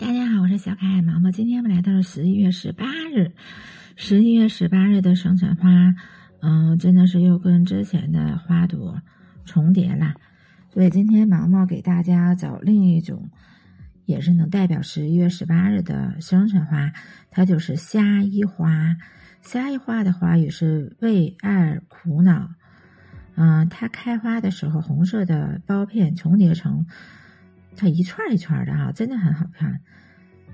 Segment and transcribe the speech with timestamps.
[0.00, 1.30] 大家好，我是小可爱毛毛。
[1.30, 3.32] 今天我们来到了十一月十八日，
[3.96, 5.68] 十一月十八日的生辰花，
[6.40, 9.02] 嗯，真的是又跟之前的花朵
[9.44, 10.14] 重叠了。
[10.70, 13.28] 所以今天毛毛给大家找另一种，
[14.06, 16.92] 也是能代表十一月十八日的生辰花，
[17.30, 18.96] 它就是虾衣花。
[19.42, 22.48] 虾衣花的花语是为爱苦恼，
[23.34, 26.86] 嗯，它开花的时候，红色的苞片重叠成。
[27.76, 29.80] 它一串一串的哈，真的很好看。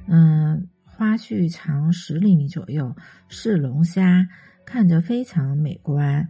[0.06, 2.94] 嗯，花序长十厘米左右，
[3.28, 4.28] 是龙虾，
[4.64, 6.28] 看着非常美观。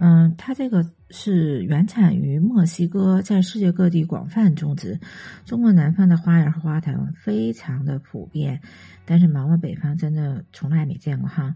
[0.00, 5.00] 嗯，它这个是原产于墨西哥，在世界各地广泛种植。
[5.46, 8.60] 中国南方的花园和花坛非常的普遍，
[9.06, 11.54] 但是毛毛北方真的从来没见过哈。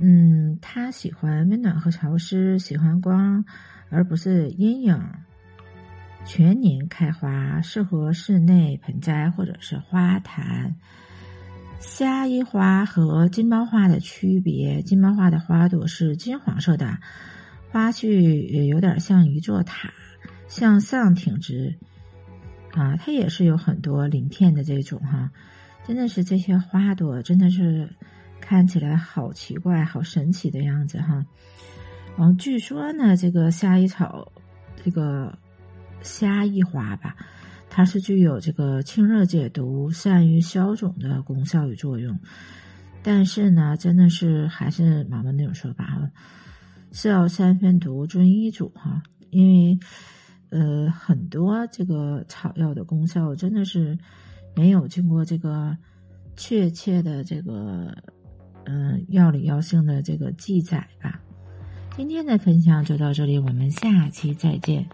[0.00, 3.44] 嗯，它喜欢温暖和潮湿，喜欢光
[3.90, 4.98] 而不是阴影。
[6.24, 10.76] 全年开花，适合室内盆栽或者是花坛。
[11.80, 16.98] 虾衣花和金包花的区别：金包花的花朵是金黄色的，
[17.70, 19.92] 花序有点像一座塔，
[20.46, 21.78] 向上挺直。
[22.72, 25.32] 啊，它也是有很多鳞片的这种哈，
[25.86, 27.88] 真的是这些花朵真的是
[28.40, 31.26] 看起来好奇怪、好神奇的样子哈。
[32.18, 34.30] 嗯据说呢，这个虾衣草，
[34.84, 35.36] 这个。
[36.02, 37.16] 虾衣花吧，
[37.68, 42.18] 它是具有这个清热解毒、善于消肿的功效与作用。
[43.02, 46.10] 但是呢，真的是还是毛毛那种说法哈，
[46.92, 49.02] 是要三分毒遵医嘱哈。
[49.30, 49.78] 因为
[50.50, 53.96] 呃，很多这个草药的功效真的是
[54.56, 55.76] 没有经过这个
[56.36, 57.96] 确切的这个
[58.64, 61.20] 嗯药理药性的这个记载吧。
[61.96, 64.84] 今天的分享就到这里，我们下期再见。